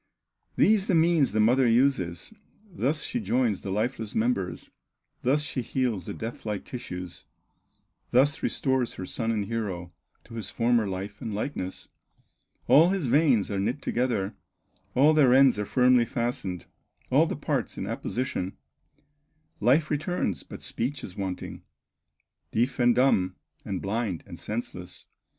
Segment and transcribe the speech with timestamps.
[0.55, 2.33] These the means the mother uses,
[2.67, 4.71] Thus she joins the lifeless members,
[5.21, 7.25] Thus she heals the death like tissues,
[8.09, 9.93] Thus restores her son and hero
[10.23, 11.87] To his former life and likeness;
[12.67, 14.33] All his veins are knit together,
[14.95, 16.65] All their ends are firmly fastened,
[17.11, 18.57] All the parts in apposition,
[19.59, 21.61] Life returns, but speech is wanting,
[22.51, 25.05] Deaf and dumb, and blind, and senseless.